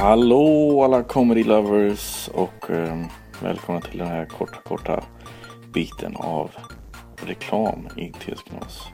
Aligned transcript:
Hallå 0.00 0.82
alla 0.84 1.02
comedy 1.02 1.44
lovers 1.44 2.28
och 2.28 2.70
eh, 2.70 3.04
välkomna 3.42 3.80
till 3.80 3.98
den 3.98 4.08
här 4.08 4.24
korta, 4.24 4.56
korta 4.64 5.04
biten 5.72 6.16
av 6.16 6.50
reklam 7.26 7.88
i 7.96 8.12
TS-knas. 8.12 8.86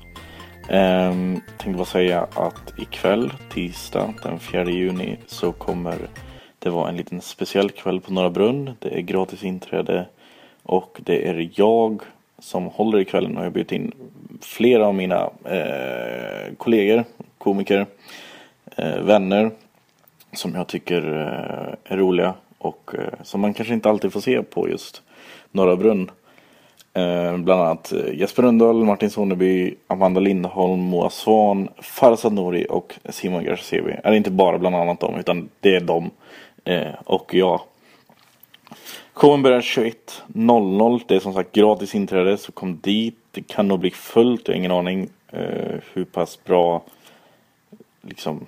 Eh, 0.69 1.13
tänkte 1.59 1.77
bara 1.77 1.85
säga 1.85 2.27
att 2.35 2.79
ikväll, 2.79 3.33
tisdag 3.51 4.15
den 4.23 4.39
4 4.39 4.71
juni, 4.71 5.17
så 5.27 5.53
kommer 5.53 6.09
det 6.59 6.71
vara 6.71 6.89
en 6.89 6.97
liten 6.97 7.21
speciell 7.21 7.71
kväll 7.71 8.01
på 8.01 8.13
Norra 8.13 8.31
Brunn. 8.31 8.71
Det 8.79 8.99
är 8.99 9.01
gratis 9.01 9.45
inträde 9.45 10.07
och 10.63 11.01
det 11.05 11.29
är 11.29 11.51
jag 11.55 12.03
som 12.39 12.67
håller 12.67 12.99
i 12.99 13.05
kvällen 13.05 13.37
och 13.37 13.43
jag 13.43 13.47
har 13.47 13.51
bjudit 13.51 13.73
in 13.73 13.93
flera 14.41 14.87
av 14.87 14.95
mina 14.95 15.31
eh, 15.45 16.55
kollegor, 16.57 17.05
komiker, 17.39 17.87
eh, 18.77 18.99
vänner 18.99 19.51
som 20.37 20.55
jag 20.55 20.67
tycker 20.67 21.03
eh, 21.03 21.93
är 21.93 21.97
roliga 21.97 22.35
och 22.59 22.95
eh, 22.99 23.23
som 23.23 23.41
man 23.41 23.55
kanske 23.55 23.75
inte 23.75 23.91
alltid 23.91 24.13
får 24.13 24.21
se 24.21 24.43
på 24.43 24.69
just 24.69 25.03
Norra 25.51 25.77
Brunn. 25.77 26.11
Eh, 26.93 27.37
bland 27.37 27.63
annat 27.63 27.93
Jesper 28.13 28.43
Rönndahl, 28.43 28.85
Martin 28.85 29.11
Soneby, 29.11 29.75
Amanda 29.87 30.21
Lindholm, 30.21 30.81
Moa 30.81 31.11
Svan, 31.11 31.69
Farzad 31.79 32.33
Nouri 32.33 32.67
och 32.71 32.95
Simon 33.09 33.45
Garcevi. 33.45 33.93
Eller 34.05 34.17
inte 34.17 34.31
bara 34.31 34.59
bland 34.59 34.77
annat 34.77 35.01
dem, 35.01 35.15
utan 35.19 35.49
det 35.61 35.77
är 35.77 35.81
dem 35.81 36.11
och 37.05 37.35
jag. 37.35 37.61
Showen 39.13 39.43
börjar 39.43 39.61
21.00. 39.61 41.01
Det 41.09 41.15
är 41.15 41.21
som 41.21 41.35
sagt 41.35 41.53
gratis 41.53 41.95
inträde, 41.95 42.37
så 42.37 42.53
kom 42.53 42.79
dit. 42.83 43.19
Det 43.31 43.43
kan 43.43 43.69
nog 43.69 43.81
bli 43.81 43.91
fullt, 43.91 44.49
jag 44.49 44.55
har 44.55 44.59
ingen 44.59 44.71
aning 44.71 45.09
hur 45.93 46.05
pass 46.05 46.45
bra 46.45 46.83
liksom 48.03 48.47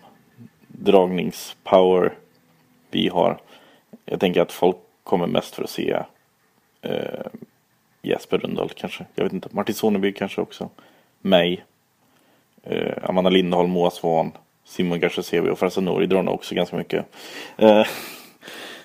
dragningspower 0.86 2.14
vi 2.90 3.08
har. 3.08 3.40
Jag 4.04 4.20
tänker 4.20 4.40
att 4.40 4.52
folk 4.52 4.76
kommer 5.04 5.26
mest 5.26 5.54
för 5.54 5.64
att 5.64 5.70
se 5.70 5.96
eh, 6.82 7.26
Jesper 8.02 8.38
Rönndahl 8.38 8.68
kanske. 8.68 9.06
Jag 9.14 9.24
vet 9.24 9.32
inte. 9.32 9.48
Martin 9.52 9.74
Soneby 9.74 10.12
kanske 10.12 10.40
också. 10.40 10.70
Mig. 11.20 11.64
Eh, 12.62 12.92
Amanda 13.02 13.30
Lindholm, 13.30 13.70
Moa 13.70 13.90
Svan, 13.90 14.32
Simon 14.64 15.00
Garcesevi 15.00 15.50
och 15.50 15.58
Farzad 15.58 15.84
Nouri 15.84 16.06
drar 16.06 16.22
nog 16.22 16.34
också 16.34 16.54
ganska 16.54 16.76
mycket. 16.76 17.06
Eh, 17.56 17.86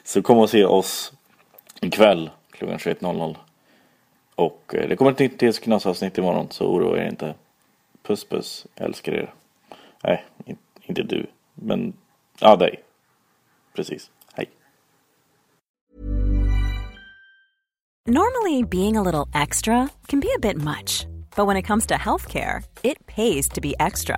så 0.03 0.21
kom 0.21 0.37
och 0.37 0.49
se 0.49 0.65
oss 0.65 1.13
ikväll 1.81 2.29
klockan 2.51 2.77
21.00. 2.77 3.35
Och 4.35 4.75
eh, 4.75 4.89
det 4.89 4.95
kommer 4.95 5.11
ett 5.11 5.19
nytt 5.19 5.39
TS 5.39 5.59
Knas-avsnitt 5.59 6.17
imorgon 6.17 6.47
så 6.49 6.65
oroa 6.65 6.97
er 6.97 7.07
inte. 7.07 7.33
Puss 8.03 8.25
puss, 8.25 8.67
jag 8.75 8.85
älskar 8.85 9.11
er. 9.11 9.33
Nej, 10.03 10.25
inte 10.87 11.03
du. 11.03 11.25
Men, 11.61 11.93
ja 12.39 12.55
dig. 12.55 12.83
Precis. 13.73 14.09
Hej. 14.33 14.49
Normally, 18.07 18.63
being 18.63 18.97
a 18.97 19.01
little 19.01 19.27
extra 19.33 19.89
can 20.07 20.19
be 20.19 20.31
a 20.35 20.39
bit 20.39 20.57
much, 20.57 21.05
but 21.35 21.45
when 21.45 21.57
it 21.57 21.67
comes 21.67 21.85
to 21.85 21.95
healthcare, 21.95 22.63
it 22.83 23.05
pays 23.05 23.47
to 23.49 23.61
be 23.61 23.73
extra. 23.79 24.17